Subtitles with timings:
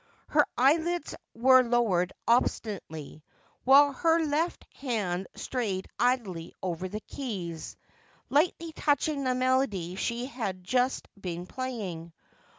[0.29, 3.21] Her eyelids were lowered obstinately,
[3.65, 7.77] while her left hana strayed idly over the keys,
[8.27, 12.13] lightly touching the melody she had just been playing.